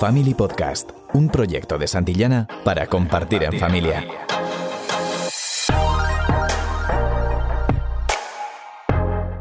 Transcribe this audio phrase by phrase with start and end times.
[0.00, 4.04] Family Podcast, un proyecto de Santillana para compartir en familia.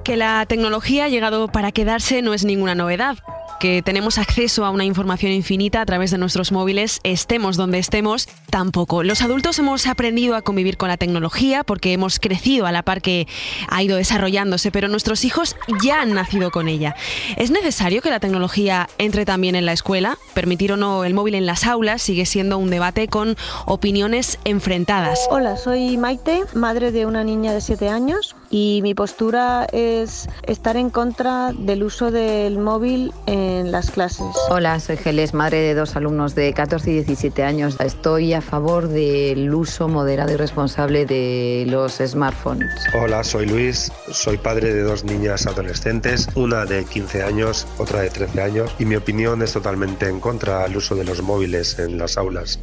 [0.05, 3.17] Que la tecnología ha llegado para quedarse no es ninguna novedad
[3.65, 8.27] que tenemos acceso a una información infinita a través de nuestros móviles, estemos donde estemos,
[8.51, 9.01] tampoco.
[9.01, 13.01] Los adultos hemos aprendido a convivir con la tecnología porque hemos crecido a la par
[13.01, 13.27] que
[13.67, 16.95] ha ido desarrollándose, pero nuestros hijos ya han nacido con ella.
[17.37, 20.19] ¿Es necesario que la tecnología entre también en la escuela?
[20.35, 25.21] Permitir o no el móvil en las aulas sigue siendo un debate con opiniones enfrentadas.
[25.31, 30.77] Hola, soy Maite, madre de una niña de 7 años y mi postura es estar
[30.77, 34.25] en contra del uso del móvil en las clases.
[34.49, 37.75] Hola, soy Geles, madre de dos alumnos de 14 y 17 años.
[37.81, 42.71] Estoy a favor del uso moderado y responsable de los smartphones.
[42.97, 48.09] Hola, soy Luis, soy padre de dos niñas adolescentes, una de 15 años, otra de
[48.09, 51.97] 13 años, y mi opinión es totalmente en contra del uso de los móviles en
[51.97, 52.57] las aulas.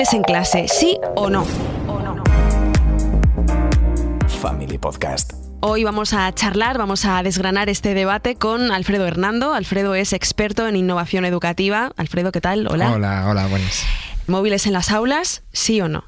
[0.00, 1.44] Móviles en clase, ¿sí o no?
[4.40, 5.34] Family Podcast.
[5.60, 9.52] Hoy vamos a charlar, vamos a desgranar este debate con Alfredo Hernando.
[9.52, 11.92] Alfredo es experto en innovación educativa.
[11.98, 12.66] Alfredo, ¿qué tal?
[12.68, 12.92] Hola.
[12.92, 13.84] Hola, hola, buenas.
[14.26, 16.04] ¿Móviles en las aulas, sí o no?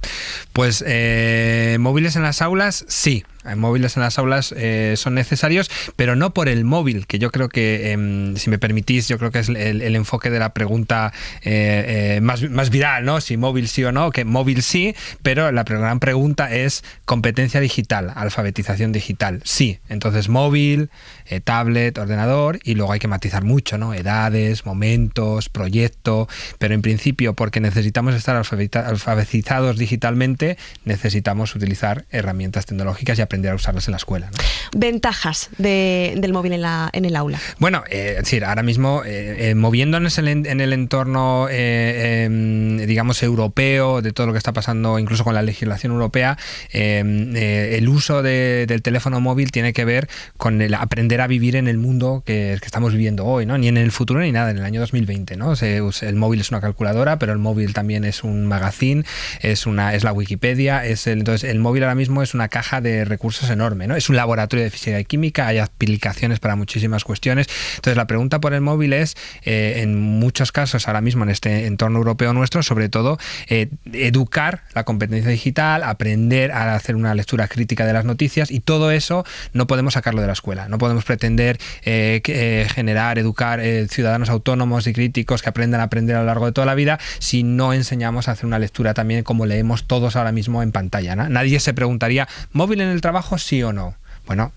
[0.54, 3.27] Pues eh, móviles en las aulas, sí.
[3.56, 7.48] Móviles en las aulas eh, son necesarios, pero no por el móvil, que yo creo
[7.48, 11.12] que, em, si me permitís, yo creo que es el, enfoque de la pregunta
[11.42, 13.20] eh, más, más, viral, ¿no?
[13.20, 18.12] Si móvil sí o no, que móvil sí, pero la gran pregunta es competencia digital,
[18.14, 19.40] alfabetización digital.
[19.44, 20.90] Sí, entonces móvil,
[21.44, 23.94] tablet, ordenador, y luego hay que matizar mucho, ¿no?
[23.94, 26.28] Edades, momentos, proyecto,
[26.58, 33.54] pero en principio, porque necesitamos estar alfabetizados digitalmente, necesitamos utilizar herramientas tecnológicas y aprender a
[33.54, 34.30] usarlas en la escuela.
[34.74, 37.38] Ventajas del móvil en, la, en el aula.
[37.58, 44.02] Bueno, eh, es decir, ahora mismo eh, eh, moviéndonos en, el entorno, em, digamos, europeo,
[44.02, 46.38] de todo lo que está pasando incluso con la legislación europea,
[46.70, 51.68] em, el uso del teléfono móvil tiene que ver con el aprender a vivir en
[51.68, 53.58] el mundo que, estamos viviendo hoy, ¿no?
[53.58, 55.52] Ni en el futuro ni nada, en el año 2020, ¿no?
[55.52, 59.05] el móvil es una calculadora, pero el móvil también es un magazine,
[59.40, 62.80] es, una, es la Wikipedia, es el, entonces el móvil ahora mismo es una caja
[62.80, 63.96] de recursos enorme, ¿no?
[63.96, 67.48] Es un laboratorio de física y química, hay aplicaciones para muchísimas cuestiones.
[67.77, 71.67] Entonces la pregunta por el móvil es, eh, en muchos casos ahora mismo en este
[71.67, 73.18] entorno europeo nuestro, sobre todo,
[73.48, 78.61] eh, educar la competencia digital, aprender a hacer una lectura crítica de las noticias y
[78.61, 84.30] todo eso no podemos sacarlo de la escuela, no podemos pretender eh, generar, educar ciudadanos
[84.30, 87.42] autónomos y críticos que aprendan a aprender a lo largo de toda la vida si
[87.42, 91.17] no enseñamos a hacer una lectura también como leemos todos ahora mismo en pantalla.
[91.17, 93.96] Nadie se preguntaría, ¿móvil en el trabajo sí o no?
[94.27, 94.52] Bueno,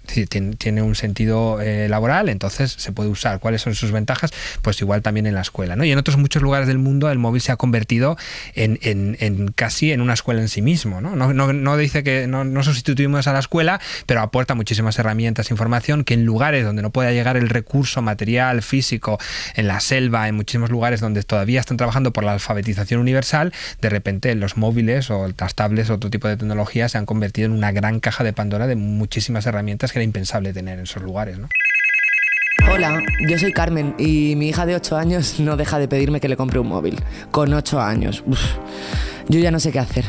[0.59, 3.39] tiene, un sentido eh, laboral, entonces se puede usar.
[3.39, 4.31] ¿Cuáles son sus ventajas?
[4.61, 5.75] Pues igual también en la escuela.
[5.75, 5.83] ¿no?
[5.83, 8.15] Y en otros muchos lugares del mundo el móvil se ha convertido
[8.53, 11.01] en, en, casi en una escuela en sí mismo.
[11.01, 15.49] No, no, no, dice que no, no, sustituimos a la escuela, pero aporta muchísimas herramientas,
[15.49, 19.17] información que en lugares donde no pueda llegar el recurso material, físico,
[19.55, 23.89] en la selva, en muchísimos lugares donde todavía están trabajando por la alfabetización universal, de
[23.89, 27.71] repente los móviles o las tablets otro tipo de tecnología se han convertido en una
[27.71, 31.39] gran caja de Pandora de muchísimas herramientas herramientas que era impensable tener en esos lugares.
[31.39, 31.47] ¿no?
[32.71, 36.27] Hola, yo soy Carmen y mi hija de 8 años no deja de pedirme que
[36.27, 36.99] le compre un móvil.
[37.31, 38.23] Con 8 años.
[39.29, 40.05] yo ya no sé qué hacer.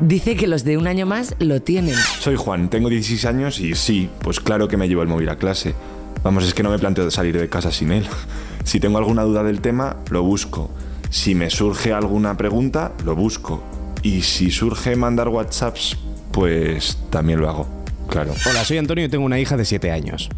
[0.00, 1.94] Dice que los de un año más lo tienen.
[1.94, 5.36] Soy Juan, tengo 16 años y sí, pues claro que me llevo el móvil a
[5.36, 5.74] clase.
[6.22, 8.06] Vamos, es que no me planteo salir de casa sin él.
[8.64, 10.70] Si tengo alguna duda del tema, lo busco.
[11.08, 13.62] Si me surge alguna pregunta, lo busco.
[14.02, 15.96] Y si surge mandar WhatsApps,
[16.32, 17.77] pues también lo hago.
[18.08, 18.34] Claro.
[18.48, 20.30] Hola, soy Antonio y tengo una hija de 7 años.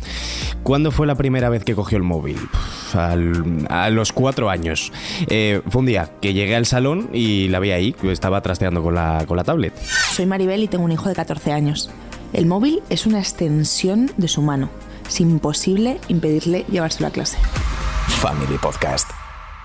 [0.62, 2.38] ¿Cuándo fue la primera vez que cogió el móvil?
[2.92, 4.92] a los 4 años.
[5.28, 8.94] Eh, fue un día que llegué al salón y la vi ahí, estaba trasteando con
[8.94, 9.72] la, con la tablet.
[10.12, 11.91] Soy Maribel y tengo un hijo de 14 años.
[12.33, 14.71] El móvil es una extensión de su mano.
[15.09, 17.39] Es imposible impedirle llevárselo a clase.
[18.09, 19.10] Family Podcast.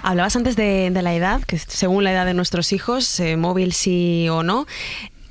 [0.02, 4.28] Hablabas antes de, la edad, que según la edad de nuestros hijos, eh, móvil sí
[4.30, 4.68] o no.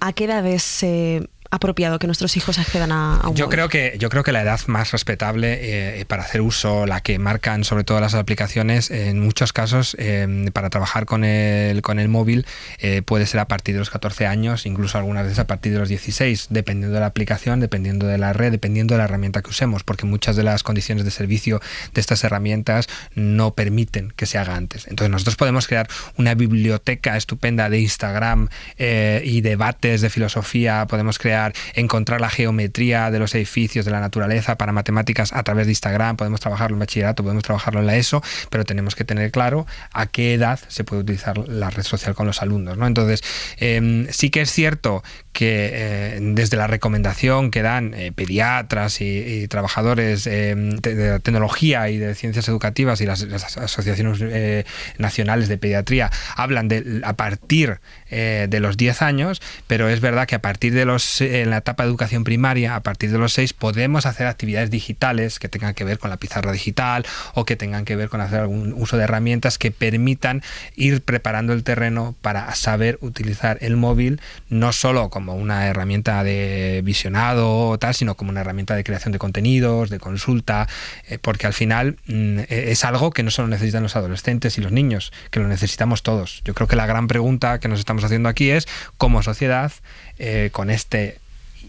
[0.00, 4.08] ¿A qué edades eh, apropiado que nuestros hijos accedan a, un yo creo que Yo
[4.08, 8.00] creo que la edad más respetable eh, para hacer uso, la que marcan sobre todo
[8.00, 12.46] las aplicaciones, en muchos casos eh, para trabajar con el, con el móvil
[12.78, 15.78] eh, puede ser a partir de los 14 años, incluso algunas veces a partir de
[15.78, 19.50] los 16, dependiendo de la aplicación, dependiendo de la red, dependiendo de la herramienta que
[19.50, 21.60] usemos, porque muchas de las condiciones de servicio
[21.92, 24.86] de estas herramientas no permiten que se haga antes.
[24.86, 28.48] Entonces nosotros podemos crear una biblioteca estupenda de Instagram
[28.78, 31.43] y debates de filosofía, podemos crear
[31.74, 36.16] encontrar la geometría de los edificios, de la naturaleza para matemáticas a través de Instagram,
[36.16, 40.06] podemos trabajarlo en bachillerato, podemos trabajarlo en la ESO, pero tenemos que tener claro a
[40.06, 42.76] qué edad se puede utilizar la red social con los alumnos.
[42.76, 42.86] ¿no?
[42.86, 43.22] Entonces,
[43.58, 45.02] em, sí que es cierto
[45.32, 51.98] que eh, desde la recomendación que dan eh, pediatras y, trabajadores em, de, tecnología y
[51.98, 53.22] de ciencias educativas y las,
[53.56, 54.64] asociaciones eh,
[54.98, 57.80] nacionales de pediatría hablan de a partir
[58.10, 61.82] de los 10 años, pero es verdad que a partir de los en la etapa
[61.82, 65.84] de educación primaria, a partir de los 6 podemos hacer actividades digitales que tengan que
[65.84, 67.04] ver con la pizarra digital
[67.34, 70.42] o que tengan que ver con hacer algún uso de herramientas que permitan
[70.76, 76.22] ir preparando el terreno para saber utilizar el móvil no solo como como una herramienta
[76.22, 80.68] de visionado o tal, sino como una herramienta de creación de contenidos, de consulta,
[81.08, 84.60] eh, porque al final mm, e-, es algo que no solo necesitan los adolescentes y
[84.60, 86.42] los niños, que lo necesitamos todos.
[86.44, 89.72] Yo creo que la gran pregunta que nos estamos haciendo aquí es, como sociedad,
[90.18, 91.18] eh, con este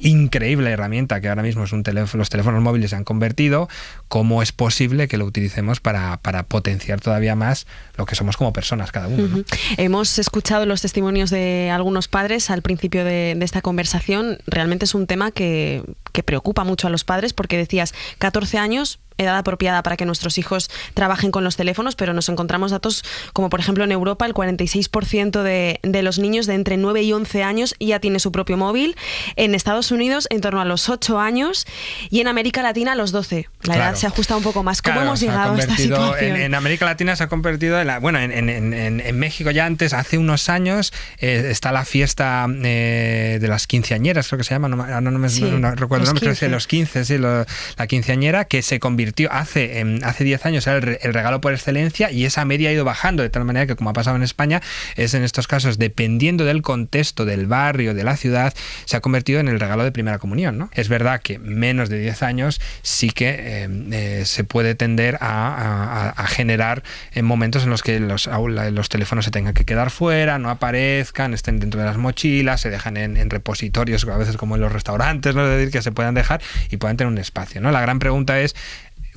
[0.01, 3.69] increíble herramienta que ahora mismo es un teléfono, los teléfonos móviles se han convertido,
[4.07, 8.92] ¿cómo es posible que lo utilicemos para, potenciar todavía más lo que somos como personas
[8.92, 9.44] cada uno?
[9.77, 14.39] Hemos escuchado los testimonios de algunos padres al principio de, esta conversación.
[14.47, 19.00] Realmente es un tema que, que preocupa mucho a los padres porque decías 14 años,
[19.17, 23.03] edad apropiada para que nuestros hijos trabajen con los teléfonos, pero nos encontramos datos
[23.33, 27.13] como por ejemplo en Europa el 46% de, de, los niños de entre 9 y
[27.13, 28.95] 11 años ya tiene su propio móvil,
[29.35, 31.65] en Estados Unidos en torno a los 8 años
[32.09, 33.50] y en América Latina a los 12.
[33.63, 34.81] La edad se ajusta un poco más.
[34.81, 36.35] ¿Cómo hemos llegado a esta situación?
[36.35, 39.94] En, América Latina se ha convertido en la, bueno, en, en, en México ya antes,
[39.94, 44.68] hace unos años, eh, está la fiesta eh, de las quinceañeras, creo que se llama,
[44.69, 47.45] no, no, me recuerdo el nombre, creo que los 15, sí, la
[47.88, 52.25] quinceañera, que se convirtió hace, em, hace 10 años era el, regalo por excelencia y
[52.25, 54.62] esa media ha ido bajando de tal manera que como ha pasado en España
[54.96, 58.54] es en estos casos dependiendo del contexto del barrio, de la ciudad,
[58.86, 60.57] se ha convertido en el regalo de primera comunión.
[60.57, 60.69] ¿no?
[60.74, 66.25] Es verdad que menos de 10 años sí que em, eh, se puede tender a,
[66.28, 70.50] generar en momentos en los que los, los teléfonos se tengan que quedar fuera, no
[70.50, 74.72] aparezcan, estén dentro de las mochilas, se dejan en, repositorios, a veces como en los
[74.72, 75.44] restaurantes, ¿no?
[75.46, 77.62] es decir, que se puedan dejar y puedan tener un espacio.
[77.62, 77.72] ¿no?
[77.72, 78.56] La gran pregunta es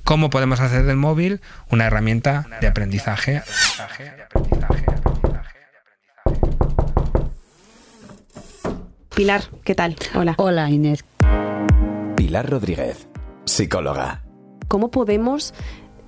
[0.08, 3.42] ¿Cómo podemos hacer del móvil una herramienta de aprendizaje?
[9.14, 9.96] Pilar, ¿qué tal?
[10.14, 10.34] Hola.
[10.38, 11.04] Hola, Inés.
[12.16, 13.06] Pilar Rodríguez,
[13.44, 14.22] psicóloga.
[14.66, 15.52] ¿Cómo podemos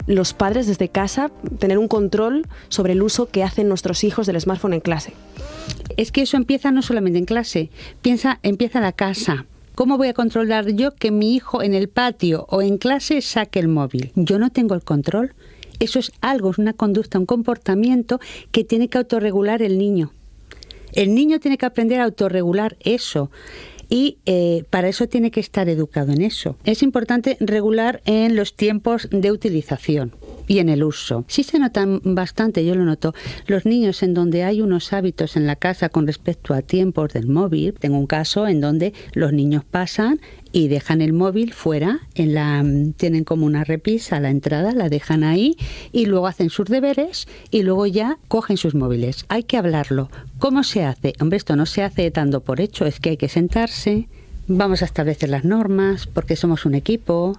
[0.07, 4.41] los padres desde casa tener un control sobre el uso que hacen nuestros hijos del
[4.41, 5.13] smartphone en clase?
[5.99, 7.69] Es que eso empieza no solamente en clase,
[8.01, 9.45] piensa, empieza la casa.
[9.75, 13.59] ¿Cómo voy a controlar yo que mi hijo en el patio o en clase saque
[13.59, 14.13] el móvil?
[14.15, 15.33] Yo no tengo el control.
[15.79, 18.21] Eso es algo, es una conducta, un comportamiento
[18.53, 20.13] que tiene que autorregular el niño.
[20.93, 23.31] El niño tiene que aprender a autorregular eso
[23.91, 26.57] y eh, para eso tiene que estar educado en eso.
[26.65, 30.15] Es importante regular en los tiempos de utilización
[30.47, 31.25] y en el uso.
[31.29, 33.15] Sí se notan bastante, yo lo noto,
[33.47, 37.27] los niños en donde hay unos hábitos en la casa con respecto a tiempos del
[37.27, 37.75] móvil.
[37.75, 40.21] Tengo un caso en donde los niños pasan
[40.53, 42.65] y dejan el móvil fuera, en la
[42.97, 45.57] tienen como una repisa a la entrada, la dejan ahí
[45.93, 49.25] y luego hacen sus deberes y luego ya cogen sus móviles.
[49.29, 50.11] Hay que hablarlo.
[50.39, 51.13] ¿Cómo se hace?
[51.21, 54.09] Hombre, esto no se hace dando por hecho, es que hay que sentarse,
[54.47, 57.39] Vamos a establecer las normas porque somos un equipo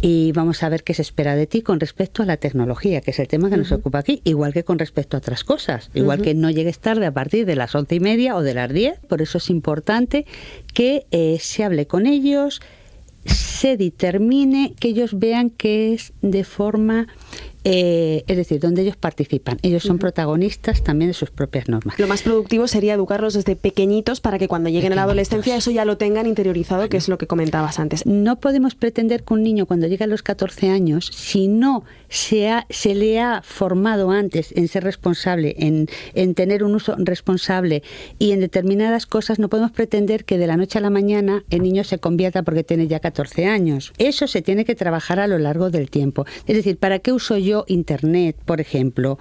[0.00, 3.10] y vamos a ver qué se espera de ti con respecto a la tecnología, que
[3.10, 5.90] es el tema que nos ocupa aquí, igual que con respecto a otras cosas.
[5.92, 8.72] Igual que no llegues tarde a partir de las once y media o de las
[8.72, 8.98] diez.
[9.08, 10.24] Por eso es importante
[10.72, 12.60] que eh, se hable con ellos,
[13.24, 17.08] se determine, que ellos vean que es de forma
[17.64, 19.58] eh, es decir, donde ellos participan.
[19.62, 21.98] Ellos son protagonistas también de sus propias normas.
[21.98, 25.70] Lo más productivo sería educarlos desde pequeñitos para que cuando lleguen a la adolescencia eso
[25.70, 28.04] ya lo tengan interiorizado, que es lo que comentabas antes.
[28.06, 32.50] No podemos pretender que un niño cuando llegue a los 14 años, si no se,
[32.68, 37.82] se le ha formado antes en ser responsable, en, en tener un uso responsable
[38.18, 41.62] y en determinadas cosas, no podemos pretender que de la noche a la mañana el
[41.62, 43.92] niño se convierta porque tiene ya 14 años.
[43.98, 46.26] Eso se tiene que trabajar a lo largo del tiempo.
[46.46, 49.18] Es decir, ¿para qué uso yo Internet, por ejemplo.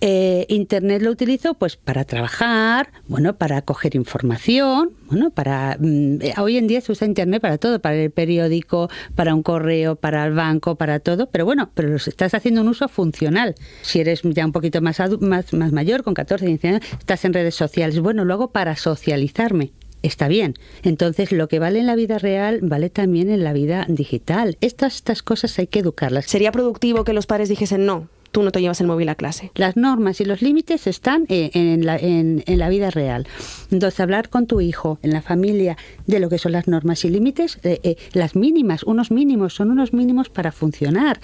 [0.00, 6.56] Eh, Internet lo utilizo pues para trabajar, bueno, para coger información, bueno, para mm, hoy
[6.56, 10.34] en día se usa Internet para todo, para el periódico, para un correo, para el
[10.34, 13.54] banco, para todo, pero bueno, pero estás haciendo un uso funcional.
[13.82, 17.32] Si eres ya un poquito más, más, más mayor, con 14, 15 años, estás en
[17.32, 17.98] redes sociales.
[18.00, 19.72] Bueno, lo hago para socializarme
[20.06, 20.54] está bien.
[20.82, 24.56] Entonces, lo que vale en la vida real vale también en la vida digital.
[24.60, 26.26] Estas, estas cosas hay que educarlas.
[26.26, 28.08] ¿Sería productivo que los padres dijesen no?
[28.34, 29.52] Tú no te llevas el móvil a clase.
[29.54, 33.28] Las normas y los límites están eh, en la, en, la vida real.
[33.70, 35.76] Entonces, hablar con tu hijo en la familia
[36.08, 39.70] de lo que son las normas y límites, eh, eh, las mínimas, unos mínimos, son
[39.70, 41.20] unos mínimos para funcionar.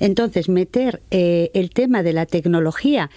[0.00, 3.10] Entonces, meter el tema de la tecnología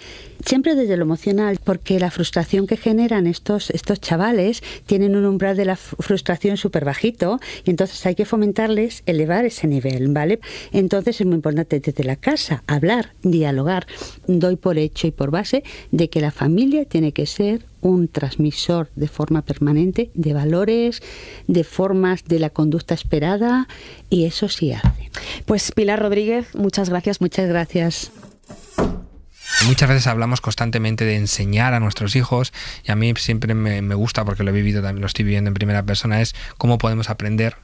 [0.44, 5.56] siempre desde lo emocional, porque la frustración que generan estos, estos chavales tienen un umbral
[5.56, 10.40] de la frustración súper bajito y entonces hay que fomentarles elevar ese nivel, ¿vale?
[10.72, 13.86] Entonces es muy importante desde la casa hablar, dialogar.
[14.26, 18.90] Doy por hecho y por base de que la familia tiene que ser un transmisor
[18.96, 21.02] de forma permanente de valores,
[21.46, 23.68] de formas de la conducta esperada
[24.10, 25.10] y eso sí hace.
[25.46, 27.20] Pues Pilar Rodríguez, muchas gracias.
[27.20, 28.10] Muchas gracias.
[29.66, 32.52] Muchas veces hablamos constantemente de enseñar a nuestros hijos
[32.84, 35.48] y a mí siempre me, me gusta, porque lo he vivido, también lo estoy viviendo
[35.48, 37.56] en primera persona, es cómo podemos aprender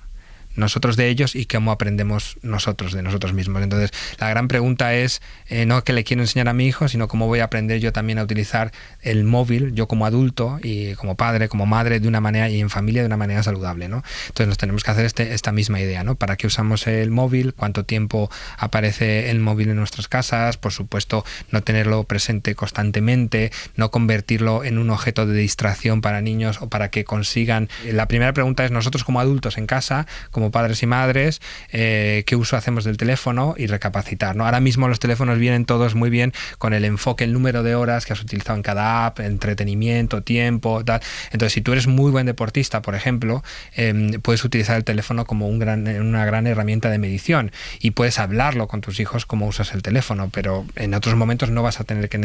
[0.57, 3.63] nosotros de ellos y cómo aprendemos nosotros de nosotros mismos.
[3.63, 7.09] Entonces, la gran pregunta es eh, no que le quiero enseñar a mi hijo, sino
[7.09, 11.17] cómo voy a aprender yo también a utilizar el móvil, yo como adulto y como
[11.17, 13.89] padre, como madre, de una manera y en familia de una manera saludable.
[13.89, 14.03] ¿no?
[14.29, 16.15] Entonces, nos tenemos que hacer este, esta misma idea, ¿no?
[16.15, 17.55] ¿Para qué usamos el móvil?
[17.55, 20.57] ¿Cuánto tiempo aparece el móvil en nuestras casas?
[20.57, 26.61] Por supuesto, no tenerlo presente constantemente, no convertirlo en un objeto de distracción para niños
[26.61, 27.69] o para que consigan.
[27.85, 32.37] La primera pregunta es nosotros como adultos en casa, como padres y madres, eh, qué
[32.37, 34.37] uso hacemos del teléfono y recapacitar.
[34.37, 34.45] ¿no?
[34.45, 38.07] Ahora mismo los teléfonos vienen todos muy bien con el enfoque, el número de horas
[38.07, 41.01] que has utilizado en cada app, entretenimiento, tiempo, tal.
[41.33, 43.43] Entonces, si tú eres muy buen deportista, por ejemplo,
[43.75, 48.81] em, puedes utilizar el teléfono como una gran herramienta de medición y puedes hablarlo con
[48.81, 52.19] tus hijos cómo usas el teléfono, pero en otros momentos no vas a tener que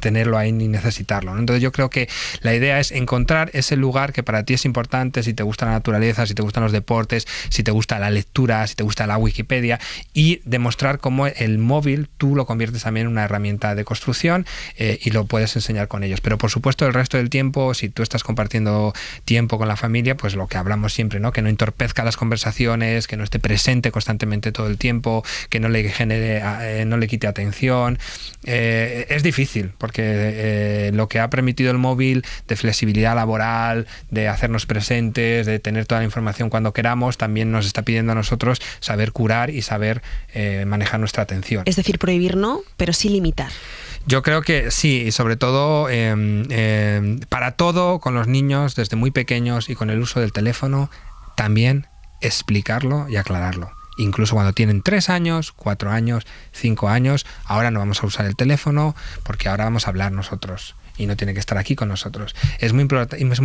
[0.00, 1.38] tenerlo ahí ni necesitarlo.
[1.38, 2.08] Entonces, yo creo que
[2.40, 5.72] la idea es encontrar ese lugar que para ti es importante, si te gusta la
[5.72, 9.18] naturaleza, si te gustan los deportes, si te gusta la lectura, si te gusta la
[9.18, 9.80] Wikipedia,
[10.14, 14.46] y demostrar cómo el móvil tú lo conviertes también en una herramienta de construcción
[14.76, 16.20] eh, y lo puedes enseñar con ellos.
[16.20, 18.92] Pero por supuesto el resto del tiempo, si tú estás compartiendo
[19.24, 21.32] tiempo con la familia, pues lo que hablamos siempre, ¿no?
[21.32, 25.68] Que no entorpezca las conversaciones, que no esté presente constantemente todo el tiempo, que no
[25.68, 27.98] le genere, eh, no le quite atención.
[28.44, 34.66] Eh, es difícil, porque lo que ha permitido el móvil de flexibilidad laboral, de hacernos
[34.66, 39.12] presentes, de tener toda la información cuando queramos, también nos está pidiendo a nosotros saber
[39.12, 40.02] curar y saber
[40.34, 41.62] eh, manejar nuestra atención.
[41.66, 43.50] Es decir, prohibir no, pero sí limitar.
[44.06, 48.96] Yo creo que sí, y sobre todo em, em, para todo con los niños desde
[48.96, 50.90] muy pequeños y con el uso del teléfono,
[51.36, 51.88] también
[52.20, 53.75] explicarlo y aclararlo.
[53.96, 58.36] Incluso cuando tienen tres años, cuatro años, cinco años, ahora no vamos a usar el
[58.36, 62.34] teléfono porque ahora vamos a hablar nosotros y no tiene que estar aquí con nosotros.
[62.58, 62.82] Es muy,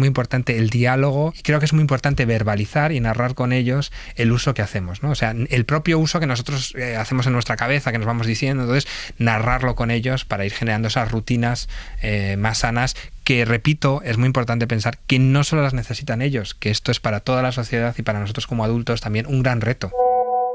[0.08, 4.32] importante el diálogo y creo que es muy importante verbalizar y narrar con ellos el
[4.32, 5.12] uso que hacemos, ¿no?
[5.12, 8.28] O sea, el propio uso que nosotros eh, hacemos en nuestra cabeza, que nos vamos
[8.28, 11.70] diciendo, entonces narrarlo con ellos para ir generando esas rutinas
[12.02, 16.56] eh, más sanas que, repito, es muy importante pensar que no solo las necesitan ellos,
[16.56, 19.62] que esto es para toda la sociedad y para nosotros como adultos también un gran
[19.62, 19.92] reto.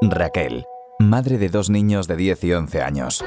[0.03, 0.67] Raquel,
[0.99, 3.25] madre de dos niños de 10 y 11 años.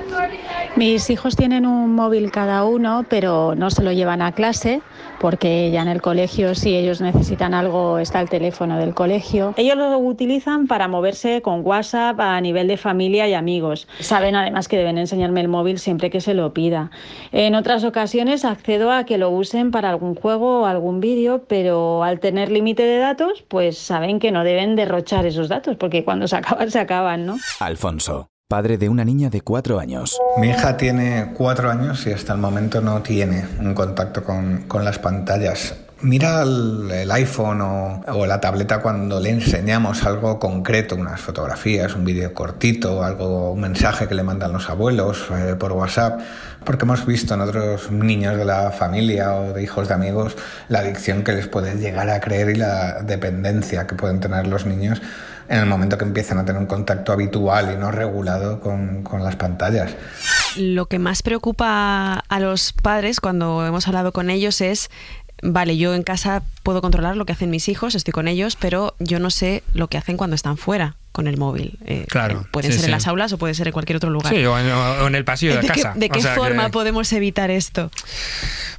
[0.75, 4.81] Mis hijos tienen un móvil cada uno, pero no se lo llevan a clase
[5.19, 9.53] porque ya en el colegio si ellos necesitan algo está el teléfono del colegio.
[9.57, 13.87] Ellos lo utilizan para moverse con WhatsApp a nivel de familia y amigos.
[13.99, 16.91] Saben además que deben enseñarme el móvil siempre que se lo pida.
[17.31, 22.03] En otras ocasiones accedo a que lo usen para algún juego o algún vídeo, pero
[22.03, 26.27] al tener límite de datos, pues saben que no deben derrochar esos datos porque cuando
[26.27, 27.37] se acaban se acaban, ¿no?
[27.59, 30.17] Alfonso padre de una niña de cuatro años.
[30.37, 34.97] Mi hija tiene cuatro años y hasta el momento no tiene un contacto con, las
[34.97, 35.75] pantallas.
[36.01, 42.33] Mira el, iPhone o, la tableta cuando le enseñamos algo concreto, unas fotografías, un vídeo
[42.33, 46.19] cortito, algo, un mensaje que le mandan los abuelos eh, por WhatsApp,
[46.65, 50.35] porque hemos visto en otros niños de la familia o de hijos de amigos
[50.69, 54.65] la adicción que les puede llegar a creer y la dependencia que pueden tener los
[54.65, 55.03] niños
[55.49, 59.23] en el momento que empiezan a tener un contacto habitual y no regulado con, con
[59.23, 59.95] las pantallas.
[60.57, 64.89] Lo que más preocupa a los padres cuando hemos hablado con ellos es
[65.41, 68.95] vale, yo en casa puedo controlar lo que hacen mis hijos, estoy con ellos, pero
[68.99, 71.79] yo no sé lo que hacen cuando están fuera con el móvil.
[71.85, 72.41] Eh, claro.
[72.41, 74.33] Eh, puede ser en las aulas o puede ser en cualquier otro lugar.
[74.33, 74.57] Sí, o
[75.07, 75.93] en, el pasillo de, casa.
[75.95, 77.91] ¿De qué forma podemos evitar esto?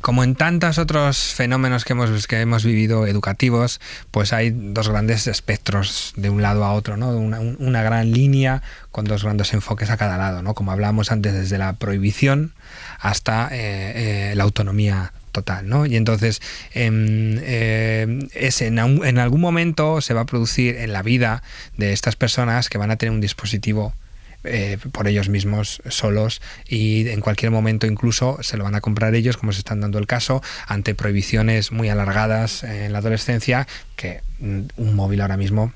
[0.00, 5.26] Como en tantos otros fenómenos que hemos, que hemos vivido educativos, pues hay dos grandes
[5.26, 7.10] espectros de un lado a otro, ¿no?
[7.10, 10.54] Una, una gran línea con dos grandes enfoques a cada lado, ¿no?
[10.54, 12.52] Como hablábamos antes, desde la prohibición
[12.98, 15.86] hasta eh, la autonomía total, ¿no?
[15.86, 16.40] Y entonces
[16.72, 21.42] em, eh, es en, algún momento se va a producir en la vida
[21.76, 23.94] de estas personas que van a tener un dispositivo
[24.42, 29.14] eh, por ellos mismos solos y en cualquier momento incluso se lo van a comprar
[29.14, 34.22] ellos, como se están dando el caso, ante prohibiciones muy alargadas en la adolescencia, que
[34.38, 35.72] mm, un móvil ahora mismo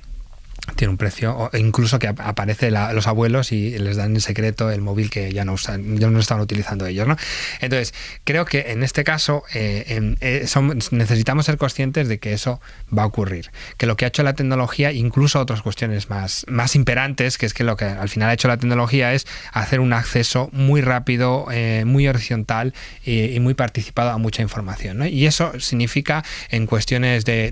[0.76, 5.10] tiene un precio, incluso que aparece los abuelos y les dan en secreto el móvil
[5.10, 7.16] que ya no usan, ya no están utilizando ellos, ¿no?
[7.60, 7.94] Entonces,
[8.24, 10.46] creo que en este caso eh, eh,
[10.90, 12.60] necesitamos ser conscientes de que eso
[12.96, 13.50] va a ocurrir.
[13.76, 17.54] Que lo que ha hecho la tecnología, incluso otras cuestiones más, más imperantes, que es
[17.54, 21.46] que lo que al final ha hecho la tecnología es hacer un acceso muy rápido,
[21.52, 22.72] eh, muy horizontal
[23.04, 24.98] y, muy participado a mucha información.
[24.98, 25.06] ¿no?
[25.06, 27.50] Y eso significa en cuestiones de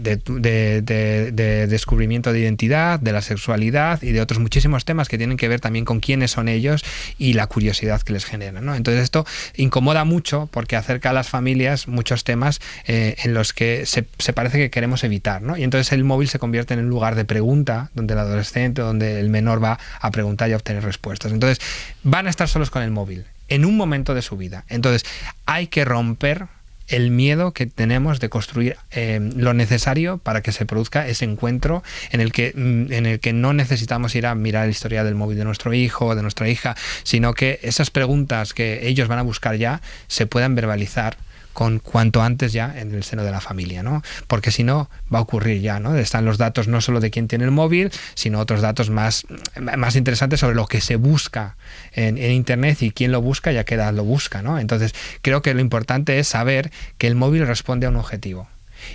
[1.68, 5.60] descubrimiento de identidad, de la sexualidad y de otros muchísimos temas que tienen que ver
[5.60, 6.84] también con quiénes son ellos
[7.18, 8.60] y la curiosidad que les genera.
[8.60, 8.74] ¿no?
[8.74, 13.84] Entonces esto incomoda mucho porque acerca a las familias muchos temas eh, en los que
[13.86, 15.42] se, parece que queremos evitar.
[15.42, 15.56] ¿no?
[15.56, 19.20] Y entonces el móvil se convierte en un lugar de pregunta donde el adolescente, donde
[19.20, 21.32] el menor va a preguntar y a obtener respuestas.
[21.32, 21.60] Entonces
[22.04, 24.64] van a estar solos con el móvil en un momento de su vida.
[24.68, 25.04] Entonces
[25.44, 26.46] hay que romper
[26.92, 31.82] el miedo que tenemos de construir eh, lo necesario para que se produzca ese encuentro
[32.10, 35.14] en el que mm, en el que no necesitamos ir a mirar la historia del
[35.14, 39.18] móvil de nuestro hijo o de nuestra hija, sino que esas preguntas que ellos van
[39.18, 41.16] a buscar ya se puedan verbalizar
[41.52, 44.02] con cuanto antes ya en el seno de la familia, ¿no?
[44.26, 45.96] Porque si no, va a ocurrir ya, ¿no?
[45.96, 49.26] Están los datos no solo de quién tiene el móvil, sino otros datos más,
[49.60, 51.56] más interesantes sobre lo que se busca
[51.92, 54.58] en, Internet y quién lo busca y a qué edad lo busca, ¿no?
[54.58, 58.48] Entonces, creo que lo importante es saber que el móvil responde a un objetivo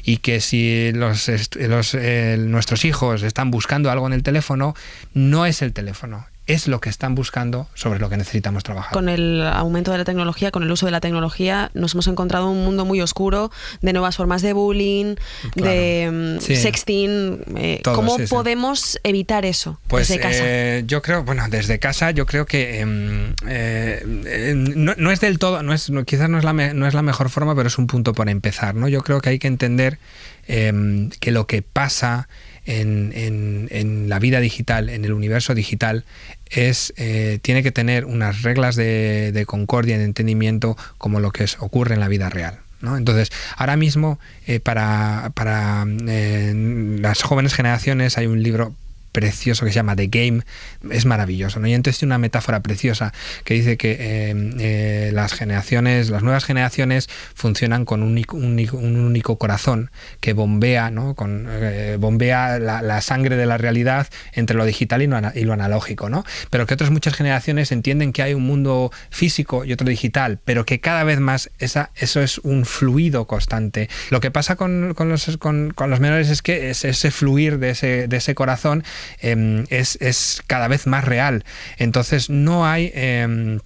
[0.03, 4.75] y que si los, los eh, nuestros hijos están buscando algo en el teléfono,
[5.13, 8.93] no es el teléfono, es lo que están buscando sobre lo que necesitamos trabajar.
[8.93, 12.49] Con el aumento de la tecnología, con el uso de la tecnología, nos hemos encontrado
[12.49, 13.51] un mundo muy oscuro
[13.81, 15.15] de nuevas formas de bullying,
[15.55, 17.43] de mm, sexting.
[17.57, 20.43] Eh, ¿Cómo podemos evitar eso pues, desde casa?
[20.43, 25.63] Eh, yo creo, bueno, desde casa yo creo que em, eh, no, es del todo,
[25.63, 28.13] no es, quizás no es, la no es la mejor forma, pero es un punto
[28.13, 28.73] por empezar.
[28.73, 28.87] ¿no?
[28.87, 29.99] Yo creo que hay que entender
[30.47, 32.29] em, que lo que pasa
[32.67, 36.03] en, la vida digital, en el universo digital,
[36.49, 41.45] es, eh, tiene que tener unas reglas de, concordia y de entendimiento como lo que
[41.59, 42.59] ocurre en la vida real.
[42.81, 46.53] Entonces, ahora mismo, eh, para, para eh,
[46.99, 48.75] las jóvenes generaciones hay un libro
[49.17, 50.43] precioso que se llama The Game,
[50.91, 51.59] es maravilloso.
[51.59, 51.65] ¿no?
[51.65, 56.45] Y entonces tiene una metáfora preciosa que dice que eh, eh, las generaciones, las nuevas
[56.45, 61.15] generaciones funcionan con un único, corazón que bombea, ¿no?
[61.15, 66.09] con, eh, bombea la, sangre de la realidad entre lo digital y lo, analógico.
[66.09, 66.23] ¿no?
[66.51, 70.63] Pero que otras muchas generaciones entienden que hay un mundo físico y otro digital, pero
[70.63, 73.89] que cada vez más esa, eso es un fluido constante.
[74.11, 78.17] Lo que pasa con, los, con, los menores es que ese fluir de ese, de
[78.17, 78.83] ese corazón
[79.21, 81.43] Em, es, cada vez más real.
[81.77, 82.91] Entonces no hay...
[82.93, 83.59] Em,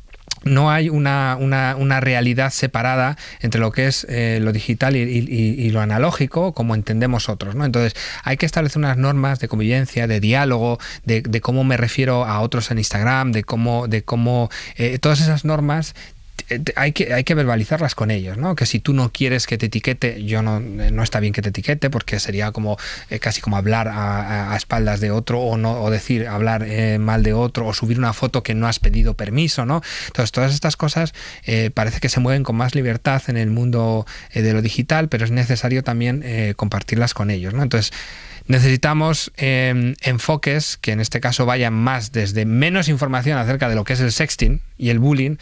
[0.43, 1.37] no hay una,
[1.99, 7.53] realidad separada entre lo que es eh, lo digital y, lo analógico como entendemos otros.
[7.53, 7.63] ¿no?
[7.63, 12.39] Entonces hay que establecer unas normas de convivencia, de diálogo, de, cómo me refiero a
[12.41, 15.93] otros en Instagram, de cómo, de cómo eh, todas esas normas
[16.75, 18.55] hay que, hay que verbalizarlas con ellos, ¿no?
[18.55, 21.41] Que si tú no quieres que te etiquete, yo no, eh, no está bien que
[21.41, 22.77] te etiquete porque sería como
[23.09, 26.67] eh, casi como hablar a, espaldas de otro o no o decir hablar
[26.99, 29.81] mal de otro o subir una foto que no has pedido permiso, ¿no?
[30.07, 31.13] Entonces todas estas cosas
[31.73, 35.31] parece que se mueven con más libertad en el mundo de lo digital, pero es
[35.31, 36.23] necesario también
[36.55, 37.63] compartirlas con ellos, ¿no?
[37.63, 37.93] Entonces
[38.51, 43.93] necesitamos enfoques que en este caso vayan más desde menos información acerca de lo que
[43.93, 45.37] es el sexting y el bullying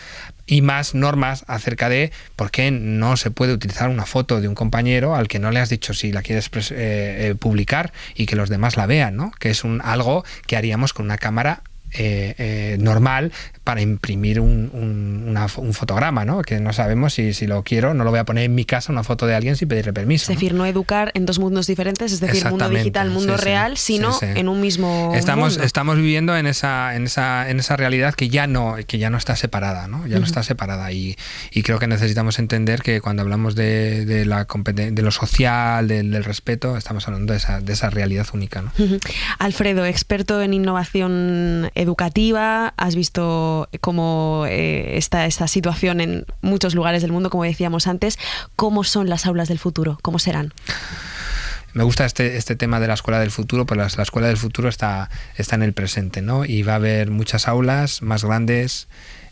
[0.50, 4.56] y más normas acerca de por qué no se puede utilizar una foto de un
[4.56, 8.36] compañero al que no le has dicho si la quieres eh, eh, publicar y que
[8.36, 9.32] los demás la vean, ¿no?
[9.40, 13.32] Que es un, algo que haríamos con una cámara eh, normal
[13.70, 16.42] para imprimir un, un, fotograma, ¿no?
[16.42, 18.92] Que no sabemos si, si, lo quiero, no lo voy a poner en mi casa
[18.92, 20.24] una foto de alguien sin pedirle permiso.
[20.24, 24.18] Es decir, no educar en dos mundos diferentes, es decir, mundo digital, mundo real, sino
[24.24, 25.66] en un mismo estamos, mundo.
[25.66, 29.20] Estamos viviendo en esa, en esa, en esa realidad que ya no, que ya no
[29.20, 30.08] está separada, ¿no?
[30.08, 31.16] Ya no está separada y,
[31.52, 36.24] y, creo que necesitamos entender que cuando hablamos de, de la de lo social, del,
[36.24, 38.72] respeto, estamos hablando de esa, de esa realidad única, ¿no?
[39.38, 47.02] Alfredo, experto en innovación educativa, has visto cómo eh, está esta situación en muchos lugares
[47.02, 48.18] del mundo, como decíamos antes.
[48.56, 49.98] ¿Cómo son las aulas del futuro?
[50.02, 50.54] ¿Cómo serán?
[51.74, 54.70] me gusta este, este tema de la escuela del futuro, pues la, escuela del futuro
[54.70, 56.46] está, está en el presente, ¿no?
[56.46, 58.88] Y va a haber muchas aulas más grandes,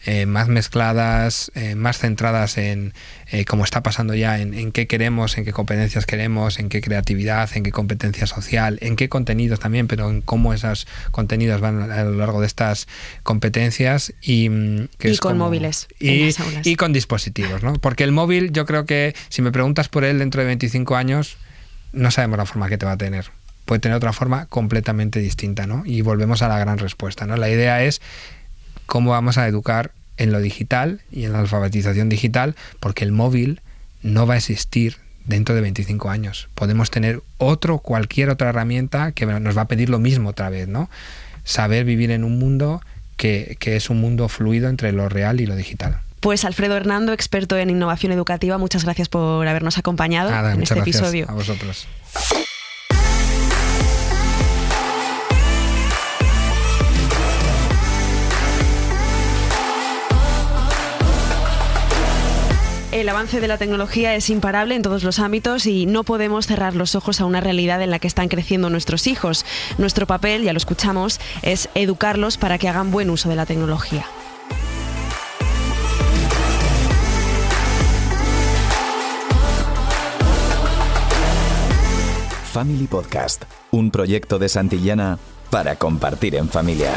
[0.10, 2.94] eh, más mezcladas, eh, más centradas en
[3.30, 6.80] eh, cómo está pasando ya, en, en, qué queremos, en qué competencias queremos, en qué
[6.80, 11.92] creatividad, en qué competencia social, en qué contenidos también, pero en cómo esos contenidos van
[11.92, 12.88] a lo largo de estas
[13.24, 15.88] competencias y, mm, que y es con como- móviles.
[16.00, 16.66] en y, las aulas.
[16.66, 17.74] y con dispositivos, ¿no?
[17.74, 21.36] Porque el móvil, yo creo que si me preguntas por él dentro de 25 años,
[21.92, 23.26] no sabemos la forma que te va a tener.
[23.66, 25.84] Puede tener otra forma completamente distinta, ¿no?
[25.86, 27.36] Y volvemos a la gran respuesta, ¿no?
[27.36, 28.02] La idea es
[28.86, 33.62] cómo vamos a educar en lo digital y en la alfabetización digital, porque el móvil
[34.02, 36.50] no va a existir dentro de 25 años.
[36.56, 40.68] Podemos tener otro, cualquier otra herramienta que nos va a pedir lo mismo otra vez,
[40.68, 40.90] ¿no?
[41.44, 42.82] Saber vivir en un mundo
[43.18, 46.00] que, que es un mundo fluido entre lo real y lo digital.
[46.20, 50.80] Pues Alfredo Hernando, experto en innovación educativa, muchas gracias por habernos acompañado Nada, en este
[50.80, 51.26] episodio.
[51.30, 51.88] a vosotros.
[62.98, 66.76] El avance de la tecnología es imparable en todos los ámbitos y no podemos cerrar
[66.76, 69.46] los ojos a una realidad en la que están creciendo nuestros hijos.
[69.78, 74.04] Nuestro papel, ya lo escuchamos, es educarlos para que hagan buen uso de la tecnología.
[82.52, 85.20] Family Podcast, un proyecto de Santillana
[85.52, 86.96] para compartir en familia.